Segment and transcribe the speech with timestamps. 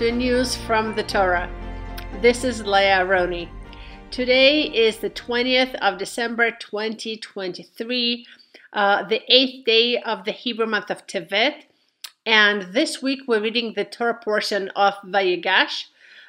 [0.00, 1.50] News from the Torah.
[2.22, 3.48] This is Leah Aharoni.
[4.12, 8.26] Today is the 20th of December 2023,
[8.74, 11.64] uh, the eighth day of the Hebrew month of Tevet.
[12.24, 15.86] And this week we're reading the Torah portion of Vayigash.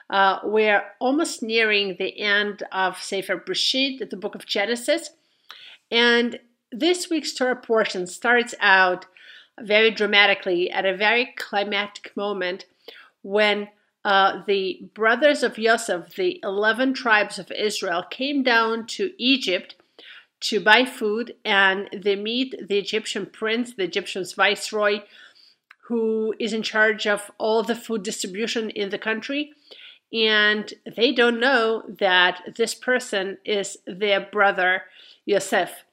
[0.10, 5.12] Uh, we're almost nearing the end of Sefer Breshit, the book of Genesis.
[5.92, 6.40] And
[6.72, 9.06] this week's Torah portion starts out
[9.62, 12.66] very dramatically at a very climactic moment
[13.30, 13.68] when
[14.04, 19.76] uh, the brothers of Yosef, the 11 tribes of Israel, came down to Egypt
[20.40, 25.02] to buy food and they meet the Egyptian prince, the Egyptian viceroy,
[25.84, 29.54] who is in charge of all the food distribution in the country.
[30.12, 34.84] And they don't know that this person is their brother,
[35.26, 35.84] Yosef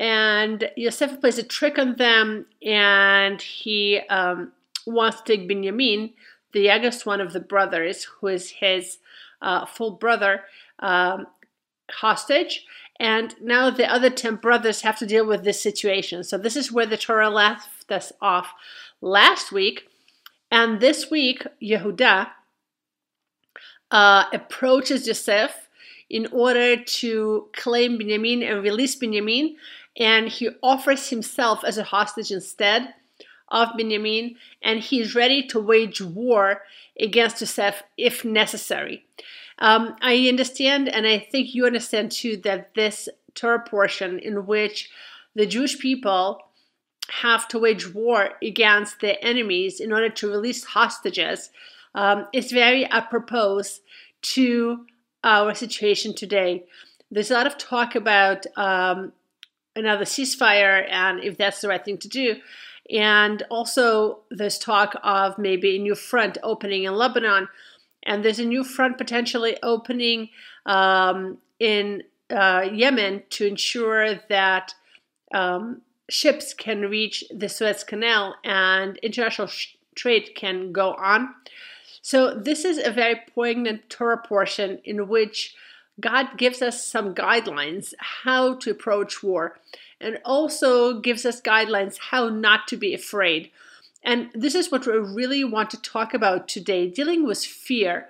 [0.00, 4.52] and Yosef plays a trick on them, and he um,
[4.86, 6.12] wants to take Benjamin,
[6.52, 8.98] the youngest one of the brothers, who is his
[9.42, 10.44] uh, full brother,
[10.78, 11.26] um,
[11.90, 12.66] hostage.
[13.00, 16.24] And now the other 10 brothers have to deal with this situation.
[16.24, 18.52] So this is where the Torah left us off
[19.00, 19.88] last week.
[20.50, 22.28] And this week, Yehuda
[23.90, 25.68] uh, approaches Joseph
[26.10, 29.56] in order to claim Benjamin and release Benjamin
[29.98, 32.94] and he offers himself as a hostage instead
[33.50, 36.62] of Benjamin, and he's ready to wage war
[36.98, 39.04] against Joseph if necessary.
[39.58, 44.90] Um, I understand, and I think you understand too, that this Torah portion in which
[45.34, 46.40] the Jewish people
[47.10, 51.50] have to wage war against their enemies in order to release hostages
[51.94, 53.80] um, is very apropos
[54.20, 54.84] to
[55.24, 56.64] our situation today.
[57.10, 59.12] There's a lot of talk about um,
[59.78, 62.36] another ceasefire and if that's the right thing to do.
[62.90, 67.48] And also, this talk of maybe a new front opening in Lebanon,
[68.04, 70.30] and there's a new front potentially opening
[70.64, 74.74] um, in uh, Yemen to ensure that
[75.32, 81.34] um, ships can reach the Suez Canal and international sh- trade can go on.
[82.00, 85.54] So, this is a very poignant Torah portion in which
[86.00, 89.58] God gives us some guidelines how to approach war
[90.00, 93.50] and also gives us guidelines how not to be afraid.
[94.04, 98.08] And this is what we really want to talk about today dealing with fear.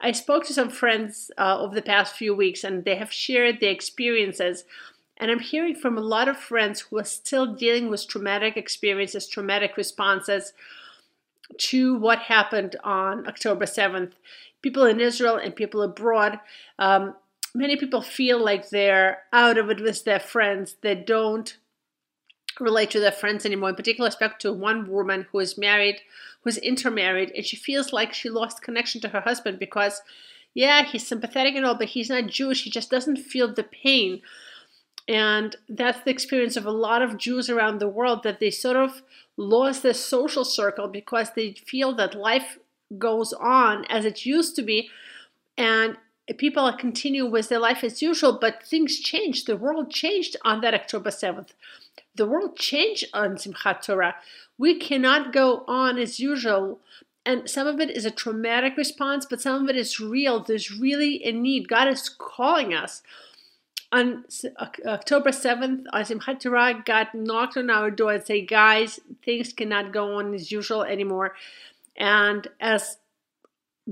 [0.00, 3.60] I spoke to some friends uh, over the past few weeks and they have shared
[3.60, 4.64] their experiences.
[5.16, 9.26] And I'm hearing from a lot of friends who are still dealing with traumatic experiences,
[9.26, 10.52] traumatic responses
[11.58, 14.12] to what happened on October 7th.
[14.62, 16.38] People in Israel and people abroad
[16.78, 17.14] um,
[17.54, 20.76] many people feel like they're out of it with their friends.
[20.82, 21.56] They don't
[22.58, 23.70] relate to their friends anymore.
[23.70, 26.00] In particular, I spoke to one woman who is married,
[26.42, 30.02] who's intermarried, and she feels like she lost connection to her husband because,
[30.54, 32.64] yeah, he's sympathetic and all, but he's not Jewish.
[32.64, 34.20] He just doesn't feel the pain.
[35.08, 38.76] And that's the experience of a lot of Jews around the world that they sort
[38.76, 39.02] of
[39.36, 42.58] lost their social circle because they feel that life
[42.98, 44.90] goes on as it used to be.
[45.56, 45.96] And
[46.38, 49.46] people continue with their life as usual, but things changed.
[49.46, 51.48] The world changed on that October 7th.
[52.14, 54.16] The world changed on Simchat Torah.
[54.58, 56.80] We cannot go on as usual.
[57.24, 60.40] And some of it is a traumatic response, but some of it is real.
[60.40, 61.68] There's really a need.
[61.68, 63.02] God is calling us.
[63.92, 64.24] On
[64.86, 69.92] October 7th, on Simchat Torah, God knocked on our door and said, Guys, things cannot
[69.92, 71.34] go on as usual anymore.
[71.96, 72.98] And as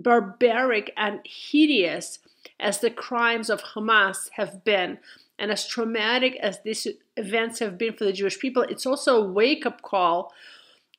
[0.02, 2.20] barbaric and hideous
[2.60, 4.98] as the crimes of Hamas have been,
[5.38, 6.86] and as traumatic as these
[7.16, 10.32] events have been for the Jewish people, it's also a wake up call.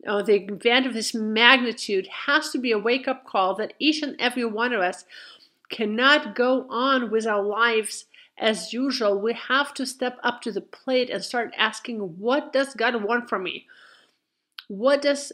[0.08, 4.02] Uh, the event of this magnitude has to be a wake up call that each
[4.02, 5.04] and every one of us
[5.70, 8.06] cannot go on with our lives
[8.38, 9.20] as usual.
[9.20, 13.28] We have to step up to the plate and start asking, What does God want
[13.28, 13.68] from me?
[14.68, 15.34] What does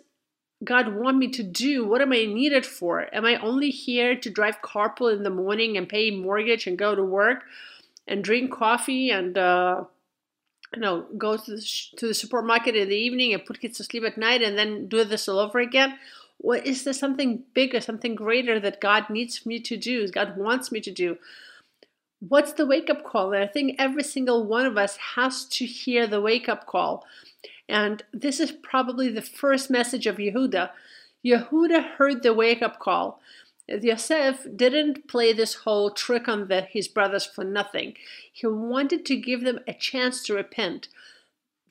[0.63, 1.85] God want me to do?
[1.85, 3.13] What am I needed for?
[3.13, 6.95] Am I only here to drive carpool in the morning and pay mortgage and go
[6.95, 7.43] to work
[8.07, 9.83] and drink coffee and uh,
[10.73, 11.61] you know go to the,
[11.97, 14.87] to the supermarket in the evening and put kids to sleep at night and then
[14.87, 15.97] do this all over again?
[16.37, 20.07] What is there something bigger, something greater that God needs me to do?
[20.07, 21.17] God wants me to do?
[22.19, 23.33] What's the wake up call?
[23.33, 27.05] And I think every single one of us has to hear the wake up call
[27.67, 30.71] and this is probably the first message of Yehuda.
[31.25, 33.21] Yehuda heard the wake up call.
[33.67, 37.95] Yosef didn't play this whole trick on the, his brothers for nothing.
[38.31, 40.87] He wanted to give them a chance to repent.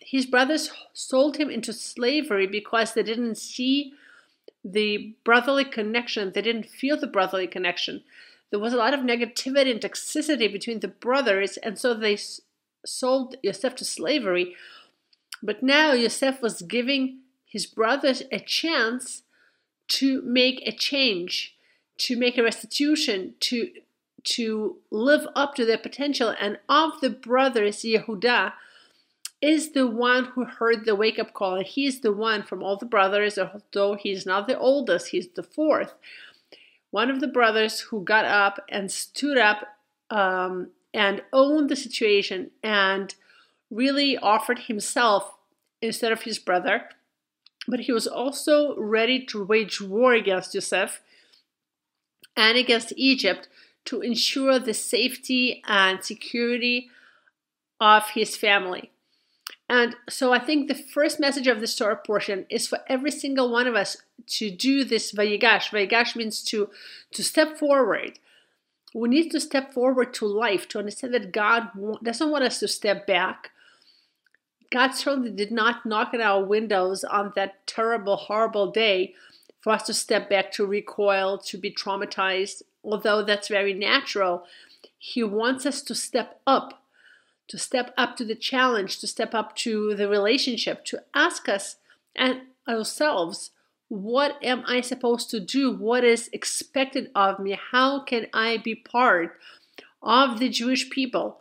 [0.00, 3.92] His brothers sold him into slavery because they didn't see
[4.64, 6.32] the brotherly connection.
[6.32, 8.02] They didn't feel the brotherly connection.
[8.50, 12.18] There was a lot of negativity and toxicity between the brothers, and so they
[12.84, 14.54] sold Yosef to slavery.
[15.42, 19.22] But now Yosef was giving his brothers a chance
[19.88, 21.56] to make a change,
[21.98, 23.70] to make a restitution, to
[24.24, 26.34] to live up to their potential.
[26.40, 28.54] And of the brothers, Yehuda
[29.40, 31.56] is the one who heard the wake up call.
[31.56, 35.42] And he's the one from all the brothers, although he's not the oldest, he's the
[35.42, 35.94] fourth.
[36.90, 39.76] One of the brothers who got up and stood up
[40.10, 43.14] um, and owned the situation and
[43.74, 45.34] really offered himself
[45.82, 46.88] instead of his brother.
[47.66, 51.00] But he was also ready to wage war against Joseph
[52.36, 53.48] and against Egypt
[53.86, 56.90] to ensure the safety and security
[57.80, 58.90] of his family.
[59.68, 63.50] And so I think the first message of the Torah portion is for every single
[63.50, 65.70] one of us to do this vayigash.
[65.70, 66.70] Vayigash means to,
[67.12, 68.18] to step forward.
[68.94, 71.70] We need to step forward to life to understand that God
[72.02, 73.50] doesn't want us to step back.
[74.70, 79.14] God certainly did not knock at our windows on that terrible, horrible day
[79.60, 82.62] for us to step back, to recoil, to be traumatized.
[82.82, 84.44] Although that's very natural,
[84.98, 86.84] He wants us to step up
[87.48, 91.76] to step up to the challenge, to step up to the relationship, to ask us
[92.16, 93.50] and ourselves,
[93.88, 95.70] what am I supposed to do?
[95.70, 97.58] What is expected of me?
[97.70, 99.38] How can I be part
[100.02, 101.40] of the Jewish people?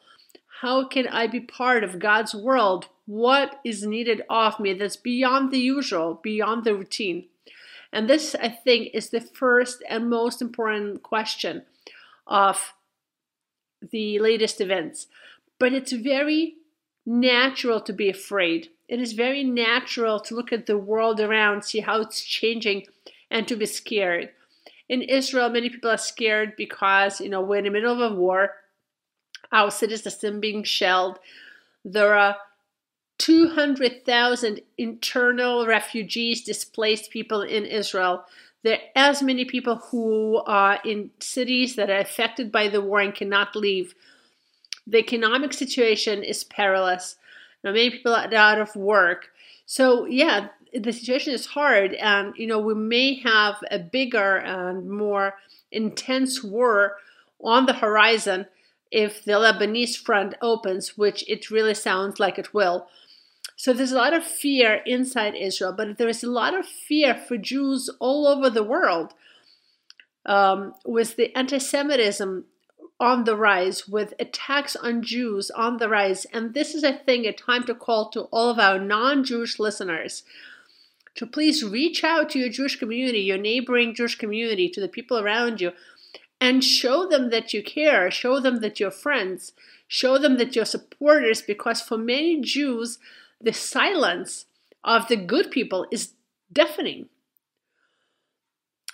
[0.62, 2.88] How can I be part of God's world?
[3.06, 7.26] What is needed of me that's beyond the usual, beyond the routine?
[7.92, 11.64] And this, I think, is the first and most important question
[12.26, 12.74] of
[13.92, 15.08] the latest events.
[15.60, 16.56] But it's very
[17.06, 18.70] natural to be afraid.
[18.88, 22.88] It is very natural to look at the world around, see how it's changing,
[23.30, 24.30] and to be scared.
[24.90, 28.16] In Israel, many people are scared because, you know, we're in the middle of a
[28.16, 28.56] war.
[29.52, 31.20] Our city system being shelled.
[31.86, 32.38] There are
[33.24, 38.26] 200,000 internal refugees, displaced people in Israel.
[38.64, 43.00] There are as many people who are in cities that are affected by the war
[43.00, 43.96] and cannot leave.
[44.86, 47.16] The economic situation is perilous.
[47.64, 49.30] Now, many people are out of work.
[49.66, 54.90] So, yeah, the situation is hard, and you know we may have a bigger and
[54.90, 55.36] more
[55.72, 56.98] intense war
[57.42, 58.48] on the horizon
[58.92, 62.88] if the Lebanese front opens, which it really sounds like it will.
[63.56, 67.16] So there's a lot of fear inside Israel, but there is a lot of fear
[67.16, 69.14] for Jews all over the world.
[70.26, 72.46] Um, with the anti-Semitism
[73.00, 76.26] on the rise, with attacks on Jews on the rise.
[76.32, 79.60] And this is, I think, a time to call to all of our non Jewish
[79.60, 80.24] listeners
[81.16, 85.20] to please reach out to your Jewish community, your neighboring Jewish community, to the people
[85.20, 85.74] around you,
[86.42, 89.52] and show them that you care, show them that you're friends,
[89.88, 92.98] show them that you're supporters, because for many Jews,
[93.44, 94.46] the silence
[94.84, 96.14] of the good people is
[96.52, 97.10] deafening.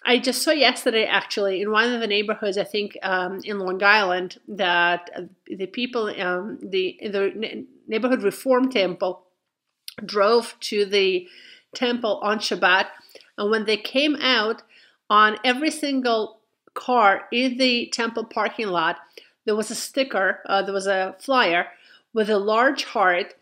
[0.05, 3.83] I just saw yesterday, actually, in one of the neighborhoods, I think um, in Long
[3.83, 5.09] Island, that
[5.45, 9.23] the people, um, the the neighborhood Reform Temple,
[10.03, 11.27] drove to the
[11.75, 12.87] temple on Shabbat,
[13.37, 14.63] and when they came out,
[15.09, 16.39] on every single
[16.73, 18.97] car in the temple parking lot,
[19.45, 21.67] there was a sticker, uh, there was a flyer
[22.13, 23.33] with a large heart,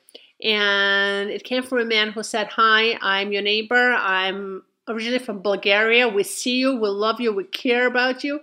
[0.43, 3.93] and it came from a man who said, "Hi, I'm your neighbor.
[3.93, 6.07] I'm originally from Bulgaria.
[6.07, 8.39] We see you, we love you, we care about you.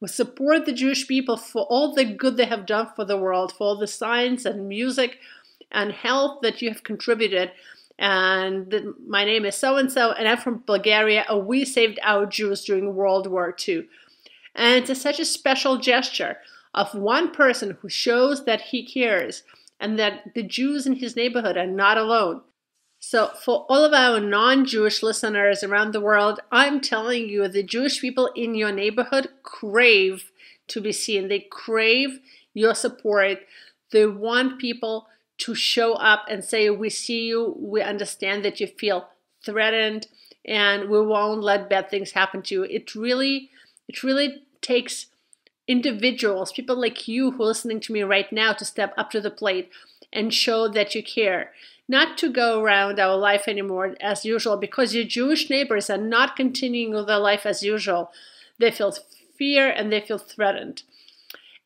[0.00, 3.52] We support the Jewish people for all the good they have done for the world,
[3.52, 5.18] for all the science and music
[5.72, 7.52] and health that you have contributed.
[7.98, 12.26] And my name is so and so, and I'm from Bulgaria, and we saved our
[12.26, 13.88] Jews during World War II.
[14.54, 16.38] And it's such a special gesture
[16.74, 19.44] of one person who shows that he cares
[19.78, 22.42] and that the Jews in his neighborhood are not alone.
[22.98, 27.62] So, for all of our non Jewish listeners around the world, I'm telling you, the
[27.62, 30.32] Jewish people in your neighborhood crave
[30.68, 31.28] to be seen.
[31.28, 32.20] They crave
[32.54, 33.40] your support.
[33.92, 38.66] They want people to show up and say, We see you, we understand that you
[38.66, 39.08] feel
[39.44, 40.08] threatened,
[40.44, 42.62] and we won't let bad things happen to you.
[42.64, 43.50] It really,
[43.88, 45.06] it really takes
[45.68, 49.20] individuals, people like you who are listening to me right now, to step up to
[49.20, 49.70] the plate
[50.12, 51.52] and show that you care
[51.88, 56.36] not to go around our life anymore as usual because your Jewish neighbors are not
[56.36, 58.10] continuing with their life as usual.
[58.58, 58.94] They feel
[59.38, 60.82] fear and they feel threatened.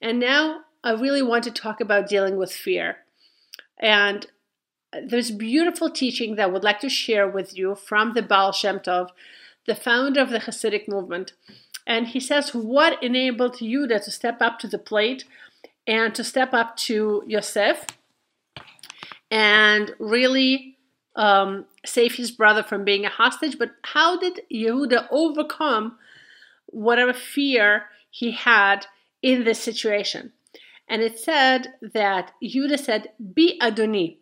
[0.01, 2.99] And now I really want to talk about dealing with fear.
[3.79, 4.27] And
[5.07, 8.81] there's beautiful teaching that I would like to share with you from the Baal Shem
[8.81, 9.11] Tov
[9.67, 11.33] the founder of the Hasidic movement.
[11.91, 15.25] And he says, What enabled Yehuda to step up to the plate
[15.89, 17.85] and to step up to Yosef
[19.29, 20.79] and really
[21.17, 23.59] um, save his brother from being a hostage?
[23.59, 25.99] But how did Yehuda overcome
[26.67, 28.87] whatever fear he had
[29.21, 30.33] in this situation?
[30.89, 34.19] And it said that Yehuda said, Be Adoni.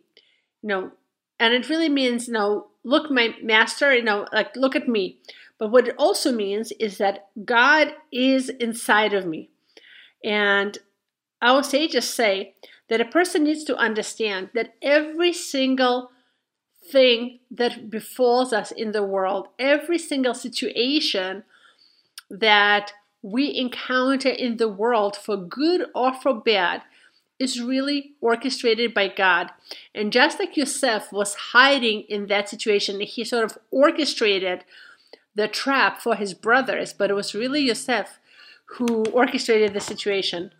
[0.62, 0.92] You know,
[1.38, 5.18] and it really means, you know, look, my master, you know, like look at me.
[5.58, 9.50] But what it also means is that God is inside of me.
[10.24, 10.78] And
[11.42, 12.54] our sages say
[12.88, 16.10] that a person needs to understand that every single
[16.90, 21.44] thing that befalls us in the world, every single situation
[22.30, 26.82] that we encounter in the world, for good or for bad,
[27.38, 29.50] is really orchestrated by God.
[29.94, 34.64] And just like Yosef was hiding in that situation, he sort of orchestrated
[35.38, 38.18] the trap for his brothers, but it was really Yosef
[38.72, 40.50] who orchestrated the situation.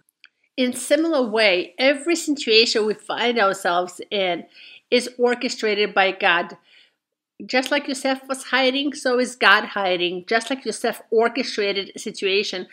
[0.56, 4.44] In similar way, every situation we find ourselves in
[4.88, 6.56] is orchestrated by God.
[7.44, 10.24] Just like Yosef was hiding, so is God hiding.
[10.26, 12.68] Just like Yosef orchestrated a situation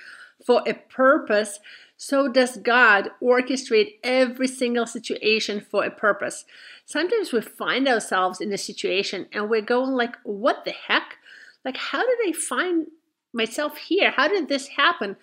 [0.46, 1.60] for a purpose,
[1.98, 6.46] so does God orchestrate every single situation for a purpose.
[6.86, 11.18] Sometimes we find ourselves in a situation and we're going like, what the heck?
[11.66, 12.88] Like, how did I find
[13.34, 14.12] myself here?
[14.12, 15.18] How did this happen?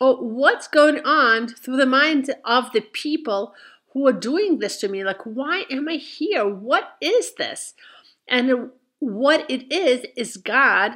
[0.00, 3.54] Or what's going on through the minds of the people
[3.92, 5.04] who are doing this to me?
[5.04, 6.48] Like, why am I here?
[6.48, 7.74] What is this?
[8.26, 10.92] And what it is, is God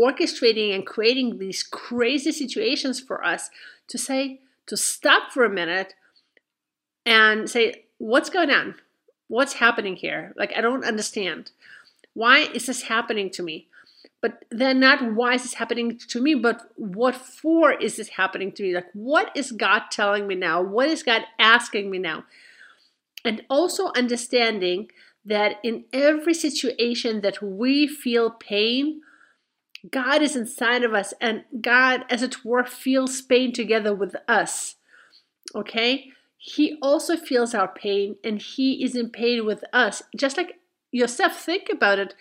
[0.00, 3.50] orchestrating and creating these crazy situations for us
[3.88, 5.94] to say, to stop for a minute
[7.04, 8.76] and say, what's going on?
[9.26, 10.32] What's happening here?
[10.36, 11.50] Like, I don't understand.
[12.14, 13.66] Why is this happening to me?
[14.20, 18.50] But then, not why is this happening to me, but what for is this happening
[18.52, 18.74] to me?
[18.74, 20.60] Like, what is God telling me now?
[20.60, 22.24] What is God asking me now?
[23.24, 24.88] And also understanding
[25.24, 29.02] that in every situation that we feel pain,
[29.90, 34.76] God is inside of us, and God, as it were, feels pain together with us.
[35.54, 36.10] Okay?
[36.36, 40.02] He also feels our pain, and He is in pain with us.
[40.16, 40.58] Just like
[40.90, 42.14] Yosef, think about it.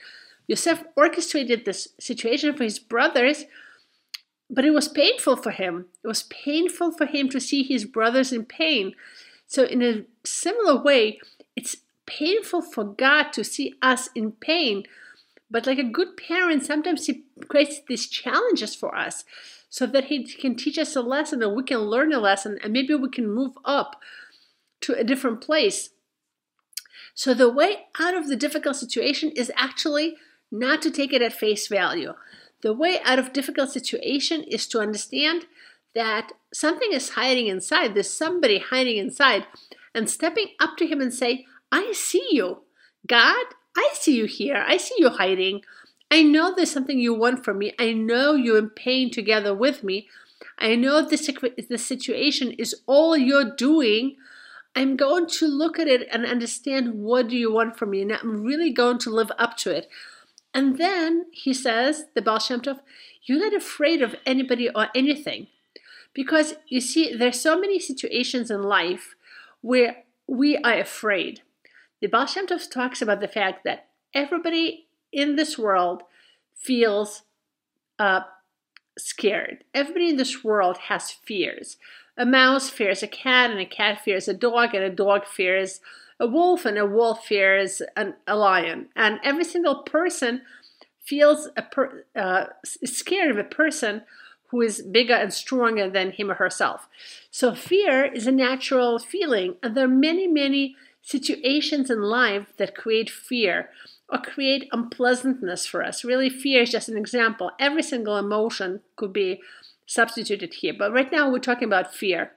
[0.48, 3.46] Yosef orchestrated this situation for his brothers,
[4.50, 5.88] but it was painful for him.
[6.04, 8.94] It was painful for him to see his brothers in pain.
[9.46, 11.20] So, in a similar way,
[11.56, 14.84] it's painful for God to see us in pain
[15.50, 19.24] but like a good parent, sometimes he creates these challenges for us
[19.70, 22.74] so that he can teach us a lesson and we can learn a lesson and
[22.74, 24.02] maybe we can move up
[24.82, 25.90] to a different place.
[27.14, 30.18] So the way out of the difficult situation is actually
[30.52, 32.14] not to take it at face value.
[32.62, 35.46] The way out of difficult situation is to understand
[35.94, 37.94] that something is hiding inside.
[37.94, 39.46] There's somebody hiding inside
[39.94, 42.64] and stepping up to him and say, I see you.
[43.08, 44.64] God, I see you here.
[44.68, 45.62] I see you hiding.
[46.10, 47.74] I know there's something you want from me.
[47.78, 50.08] I know you're in pain together with me.
[50.58, 51.30] I know this,
[51.70, 54.16] the situation is all you're doing.
[54.76, 58.14] I'm going to look at it and understand what do you want from me, and
[58.14, 59.90] I'm really going to live up to it.
[60.54, 62.80] And then he says, the Baal Shem Tov,
[63.24, 65.48] you're not afraid of anybody or anything.
[66.14, 69.16] Because you see, there's so many situations in life
[69.62, 71.42] where we are afraid.
[72.02, 76.04] The Baal Shem Tov talks about the fact that everybody in this world
[76.56, 77.24] feels
[78.00, 78.22] uh,
[78.98, 79.64] scared.
[79.74, 81.78] Everybody in this world has fears.
[82.18, 85.82] A mouse fears a cat, and a cat fears a dog, and a dog fears
[86.20, 88.90] a wolf, and a wolf fears an, a lion.
[88.96, 90.42] And every single person
[91.04, 94.04] feels a per, uh, scared of a person
[94.50, 96.88] who is bigger and stronger than him or herself.
[97.32, 102.76] So fear is a natural feeling, and there are many, many situations in life that
[102.76, 103.70] create fear
[104.10, 106.04] or create unpleasantness for us.
[106.04, 107.52] Really, fear is just an example.
[107.60, 109.42] Every single emotion could be
[109.86, 112.32] substituted here, but right now we're talking about fear.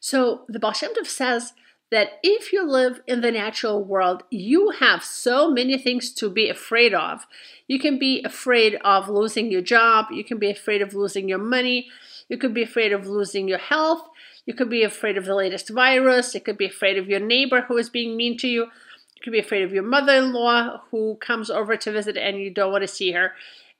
[0.00, 1.52] So the Baal Shem Tov says
[1.90, 6.48] that if you live in the natural world, you have so many things to be
[6.48, 7.26] afraid of.
[7.66, 11.38] You can be afraid of losing your job, you can be afraid of losing your
[11.38, 11.88] money,
[12.28, 14.08] you could be afraid of losing your health,
[14.48, 16.34] you could be afraid of the latest virus.
[16.34, 18.62] You could be afraid of your neighbor who is being mean to you.
[18.62, 22.38] You could be afraid of your mother in law who comes over to visit and
[22.38, 23.34] you don't want to see her.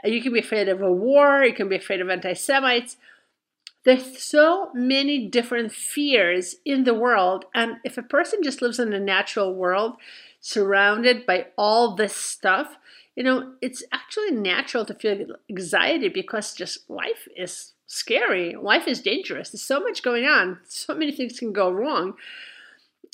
[0.05, 1.43] You can be afraid of a war.
[1.43, 2.99] You can be afraid of anti Semites.
[3.89, 7.47] There's so many different fears in the world.
[7.55, 9.95] And if a person just lives in a natural world
[10.43, 12.77] surrounded by all this stuff,
[13.17, 18.55] you know, it's actually natural to feel anxiety because just life is scary.
[18.61, 19.49] Life is dangerous.
[19.49, 20.59] There's so much going on.
[20.69, 22.13] So many things can go wrong.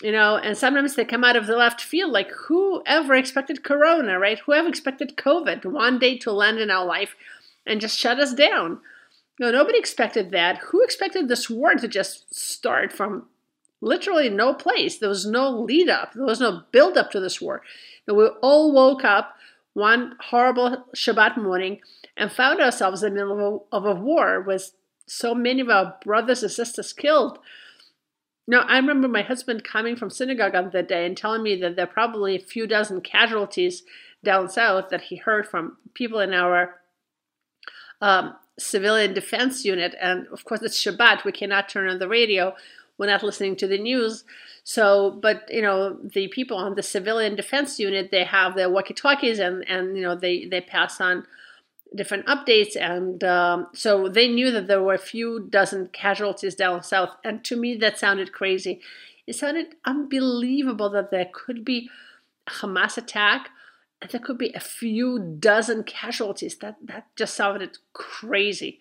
[0.02, 4.18] You know, and sometimes they come out of the left field like whoever expected corona,
[4.18, 4.40] right?
[4.40, 7.14] Whoever expected COVID one day to land in our life
[7.64, 8.80] and just shut us down.
[9.38, 10.58] No, nobody expected that.
[10.58, 13.26] Who expected this war to just start from
[13.80, 14.98] literally no place?
[14.98, 16.12] There was no lead up.
[16.14, 17.62] There was no build up to this war.
[18.06, 19.34] And we all woke up
[19.72, 21.80] one horrible Shabbat morning
[22.16, 24.72] and found ourselves in the middle of a, war with
[25.06, 27.38] so many of our brothers and sisters killed.
[28.46, 31.76] Now, I remember my husband coming from synagogue on that day and telling me that
[31.76, 33.82] there are probably a few dozen casualties
[34.22, 36.80] down south that he heard from people in our
[38.00, 39.94] um, civilian defense unit.
[40.00, 41.24] And of course, it's Shabbat.
[41.24, 42.54] We cannot turn on the radio.
[42.98, 44.24] We're not listening to the news.
[44.62, 49.38] So, but you know, the people on the civilian defense unit, they have their walkie-talkies,
[49.38, 51.26] and and you know, they they pass on
[51.94, 56.82] different updates, and um, so they knew that there were a few dozen casualties down
[56.82, 57.10] south.
[57.24, 58.80] And to me, that sounded crazy.
[59.26, 61.90] It sounded unbelievable that there could be
[62.46, 63.50] a Hamas attack
[64.10, 66.56] there could be a few dozen casualties.
[66.56, 68.80] That that just sounded crazy.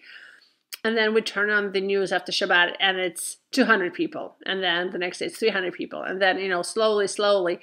[0.84, 4.36] And then we turn on the news after Shabbat and it's 200 people.
[4.46, 6.01] And then the next day it's 300 people.
[6.01, 7.60] And then, you know, slowly, slowly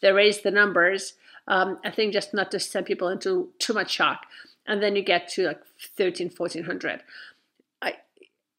[0.00, 1.14] they raise the numbers.
[1.46, 4.26] Um, I think just not to send people into too much shock.
[4.66, 5.60] And then you get to like
[5.96, 7.02] 13, 1400.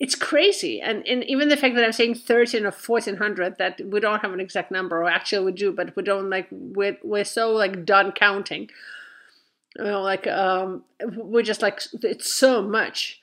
[0.04, 0.82] It's crazy.
[0.82, 4.34] And, and even the fact that I'm saying 13 or 1400, that we don't have
[4.34, 7.86] an exact number, or actually we do, but we don't like, we're, we're so like
[7.86, 8.70] done counting.
[9.78, 13.22] You know, like, um, we're just like, it's so much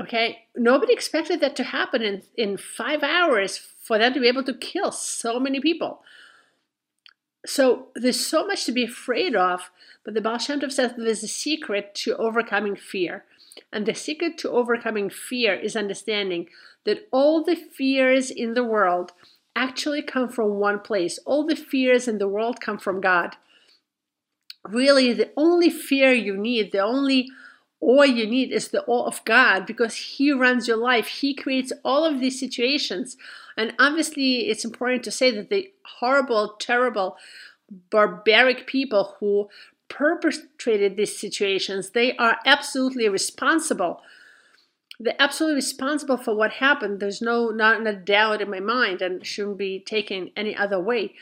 [0.00, 4.44] Okay, nobody expected that to happen in, in five hours for them to be able
[4.44, 6.02] to kill so many people.
[7.44, 9.70] So there's so much to be afraid of,
[10.04, 13.24] but the Baal Shem Tov says there's a secret to overcoming fear.
[13.72, 16.48] And the secret to overcoming fear is understanding
[16.84, 19.12] that all the fears in the world
[19.56, 21.18] actually come from one place.
[21.26, 23.36] All the fears in the world come from God.
[24.64, 27.28] Really, the only fear you need, the only
[27.80, 31.06] awe you need is the awe of God because He runs your life.
[31.06, 33.16] He creates all of these situations.
[33.56, 37.16] And obviously, it's important to say that the horrible, terrible,
[37.90, 39.48] barbaric people who
[39.90, 44.00] perpetrated these situations, they are absolutely responsible.
[44.98, 47.00] They're absolutely responsible for what happened.
[47.00, 51.14] There's no not a doubt in my mind and shouldn't be taken any other way.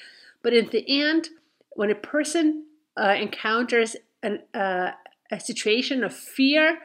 [0.42, 1.30] But in the end,
[1.70, 4.92] when a person uh, encounters an, uh,
[5.30, 6.78] a situation of fear,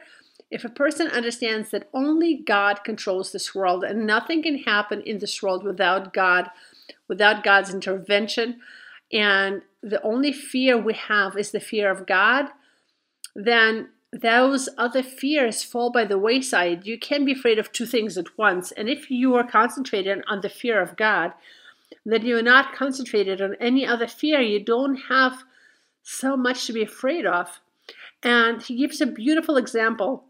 [0.50, 5.18] if a person understands that only God controls this world and nothing can happen in
[5.18, 6.50] this world without God,
[7.08, 8.60] without God's intervention,
[9.12, 12.46] and the only fear we have is the fear of God,
[13.34, 16.86] then those other fears fall by the wayside.
[16.86, 18.70] You can be afraid of two things at once.
[18.72, 21.32] And if you are concentrated on the fear of God,
[22.06, 24.40] then you're not concentrated on any other fear.
[24.40, 25.42] You don't have
[26.02, 27.60] so much to be afraid of.
[28.22, 30.24] And he gives a beautiful example.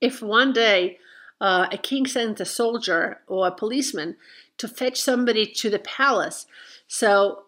[0.00, 0.98] If one day
[1.40, 4.16] uh, a king sends a soldier or a policeman
[4.58, 6.46] to fetch somebody to the palace,
[6.92, 7.44] so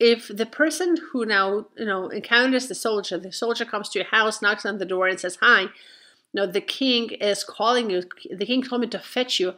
[0.00, 4.08] if the person who now you know encounters the soldier, the soldier comes to your
[4.08, 5.66] house, knocks on the door, and says, "Hi,
[6.34, 8.02] no, the king is calling you.
[8.28, 9.54] The king told me to fetch you."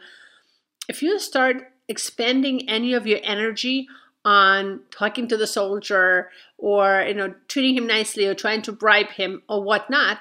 [0.87, 3.87] If you start expending any of your energy
[4.23, 9.09] on talking to the soldier or you know treating him nicely or trying to bribe
[9.09, 10.19] him or whatnot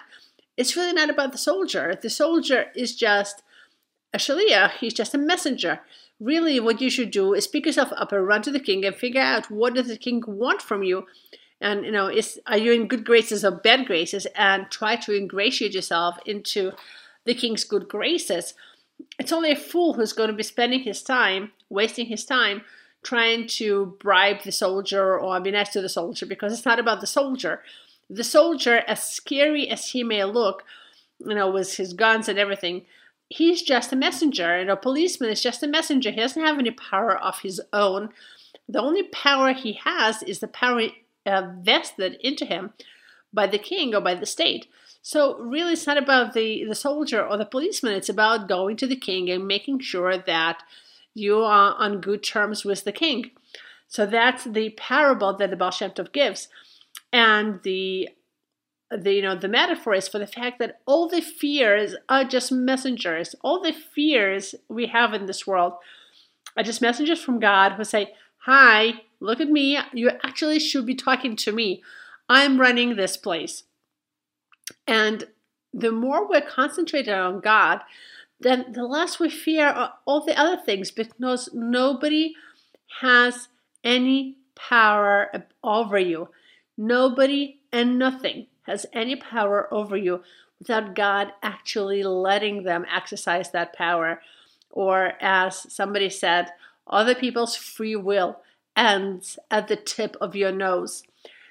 [0.56, 3.44] it's really not about the soldier the soldier is just
[4.12, 5.80] a shaliach he's just a messenger
[6.22, 8.94] really what you should do is pick yourself up and run to the king and
[8.94, 11.06] figure out what does the king want from you.
[11.60, 14.26] And you know is are you in good graces or bad graces?
[14.34, 16.72] And try to ingratiate yourself into
[17.24, 18.54] the king's good graces.
[19.18, 22.62] It's only a fool who's going to be spending his time wasting his time
[23.02, 27.00] trying to bribe the soldier or be nice to the soldier because it's not about
[27.00, 27.62] the soldier.
[28.08, 30.62] The soldier, as scary as he may look,
[31.18, 32.84] you know, with his guns and everything,
[33.32, 34.54] he's just a messenger.
[34.54, 36.10] And a policeman is just a messenger.
[36.10, 38.10] He doesn't have any power of his own.
[38.68, 40.88] The only power he has is the power
[41.26, 42.72] uh, vested into him
[43.32, 44.66] by the king or by the state.
[45.00, 47.94] So really, it's not about the, the soldier or the policeman.
[47.94, 50.62] It's about going to the king and making sure that
[51.14, 53.30] you are on good terms with the king.
[53.88, 56.48] So that's the parable that the Baal Shem Tov gives.
[57.12, 58.08] And the
[58.96, 62.52] the you know the metaphor is for the fact that all the fears are just
[62.52, 63.34] messengers.
[63.42, 65.74] All the fears we have in this world
[66.56, 69.78] are just messengers from God who say, Hi, look at me.
[69.92, 71.82] You actually should be talking to me.
[72.28, 73.64] I'm running this place.
[74.86, 75.24] And
[75.72, 77.80] the more we're concentrated on God,
[78.40, 82.34] then the less we fear all the other things because nobody
[83.00, 83.48] has
[83.84, 85.30] any power
[85.62, 86.28] over you.
[86.76, 90.22] Nobody and nothing has any power over you
[90.58, 94.20] without God actually letting them exercise that power.
[94.70, 96.50] Or, as somebody said,
[96.86, 98.40] other people's free will
[98.76, 101.02] ends at the tip of your nose.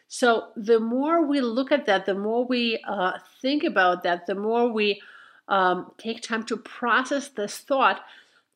[0.08, 4.36] So, the more we look at that, the more we uh, think about that, the
[4.36, 5.02] more we
[5.47, 8.02] um, take time to process this thought,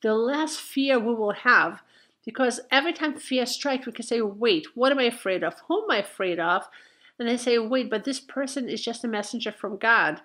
[0.02, 1.82] the less fear we will have.
[2.26, 5.56] Because every time fear strikes, we can say, wait, what am I afraid of?
[5.68, 6.68] Who am I afraid of?
[7.18, 10.22] And they say, wait, but this person is just a messenger from God.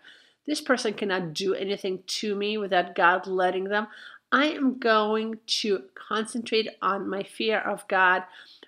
[0.47, 3.87] This person cannot do anything to me without God letting them.
[4.33, 8.23] I am going to concentrate on my fear of God,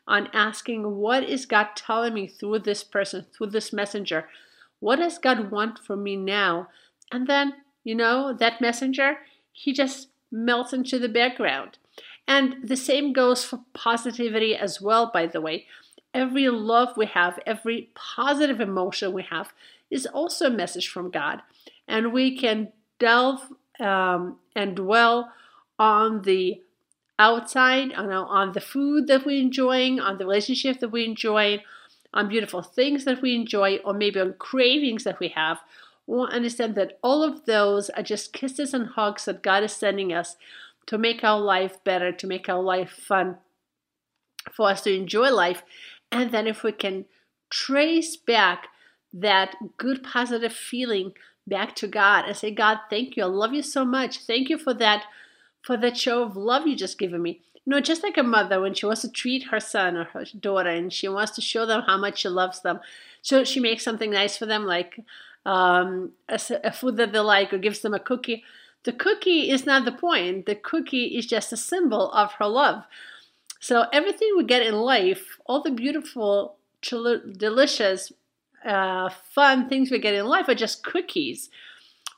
[0.06, 4.28] on asking, what is God telling me through this person, through this messenger?
[4.80, 6.68] What does God want from me now?
[7.12, 7.54] And then,
[7.84, 9.18] you know, that messenger,
[9.52, 11.78] he just melts into the background.
[12.26, 15.66] And the same goes for positivity as well, by the way.
[16.14, 19.52] Every love we have, every positive emotion we have,
[19.90, 21.42] is also a message from God.
[21.88, 23.40] And we can delve
[23.80, 25.32] um, and dwell
[25.78, 26.60] on the
[27.18, 31.62] outside, on, on the food that we're enjoying, on the relationship that we enjoy,
[32.14, 35.60] on beautiful things that we enjoy, or maybe on cravings that we have.
[36.06, 40.12] We'll understand that all of those are just kisses and hugs that God is sending
[40.12, 40.36] us
[40.86, 43.38] to make our life better, to make our life fun,
[44.52, 45.62] for us to enjoy life.
[46.12, 47.06] And then if we can
[47.50, 48.68] trace back
[49.12, 51.12] that good positive feeling
[51.46, 53.24] back to God and say, God, thank you.
[53.24, 54.20] I love you so much.
[54.20, 55.04] Thank you for that,
[55.62, 57.40] for that show of love you just given me.
[57.64, 60.24] You know, just like a mother when she wants to treat her son or her
[60.38, 62.80] daughter and she wants to show them how much she loves them.
[63.22, 65.00] So she makes something nice for them, like
[65.46, 68.44] um, a, a food that they like, or gives them a cookie.
[68.84, 70.46] The cookie is not the point.
[70.46, 72.84] The cookie is just a symbol of her love.
[73.62, 78.12] So everything we get in life, all the beautiful, delicious,
[78.64, 81.48] uh, fun things we get in life are just cookies.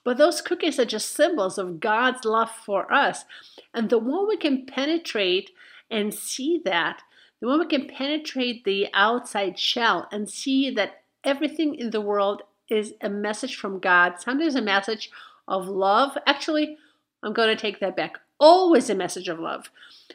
[0.04, 3.26] But those cookies are just symbols of God's love for us.
[3.74, 5.50] And the more we can penetrate
[5.90, 7.02] and see that,
[7.42, 12.40] the more we can penetrate the outside shell and see that everything in the world
[12.70, 15.10] is a message from God, sometimes a message
[15.46, 16.16] of love.
[16.26, 16.78] Actually,
[17.22, 18.18] I'm going to take that back.
[18.40, 19.68] Always a message of love.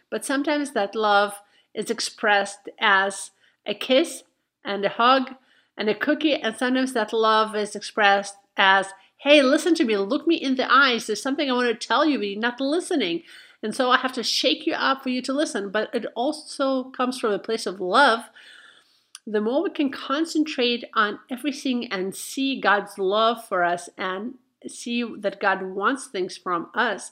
[0.10, 1.42] But sometimes that love
[1.74, 3.32] is expressed as
[3.66, 4.24] a kiss
[4.64, 5.36] and a hug
[5.78, 10.28] and a cookie, and sometimes that love is expressed as, hey, listen to me, look
[10.28, 11.08] me in the eyes.
[11.08, 13.24] There's something I want to tell you, but you're not listening.
[13.64, 15.70] And so I have to shake you up for you to listen.
[15.70, 18.22] But it also comes from a place of love.
[19.26, 24.36] The more we can concentrate on everything and see God's love for us and
[24.68, 27.12] see that God wants things from us,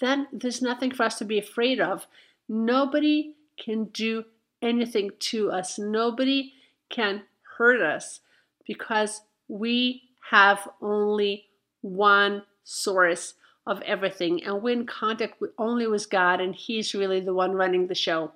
[0.00, 2.06] then there's nothing for us to be afraid of.
[2.48, 4.24] Nobody can do
[4.62, 6.52] anything to us, nobody
[6.88, 7.22] can
[7.58, 8.20] hurt us
[8.66, 11.46] because we have only
[11.80, 13.34] one source
[13.66, 17.52] of everything and we're in contact with, only with God and he's really the one
[17.52, 18.32] running the show.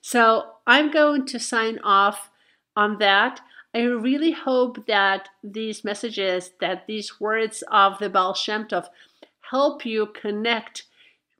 [0.00, 2.30] So I'm going to sign off
[2.76, 3.40] on that.
[3.74, 8.86] I really hope that these messages, that these words of the Baal Shem Tov
[9.50, 10.84] help you connect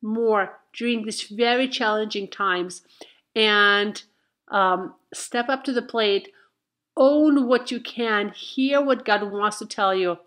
[0.02, 2.82] more during these very challenging times
[3.34, 4.02] and
[4.50, 6.28] um, step up to the plate,
[6.96, 10.18] own what you can, hear what God wants to tell you,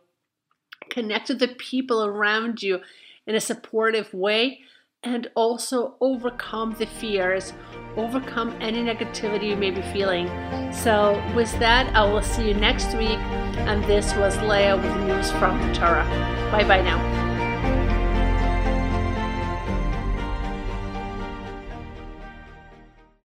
[0.89, 2.79] connect with the people around you
[3.25, 4.59] in a supportive way,
[5.03, 7.53] and also overcome the fears,
[7.97, 10.27] overcome any negativity you may be feeling.
[10.73, 13.19] So, with that, I will see you next week.
[13.67, 16.05] And this was Leah with news from the Torah.
[16.51, 17.22] Bye bye now.